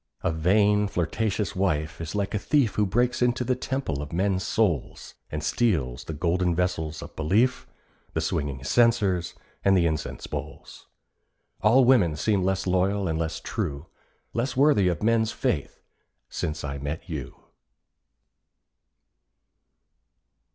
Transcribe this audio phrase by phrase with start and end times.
[0.23, 4.41] A vain, flirtatious wife is like a thief Who breaks into the temple of men's
[4.41, 7.67] souls, And steals the golden vessels of belief,
[8.13, 10.87] The swinging censers, and the incense bowls.
[11.61, 13.85] All women seem less loyal and less true,
[14.33, 15.83] Less worthy of men's faith
[16.29, 17.39] since I met you.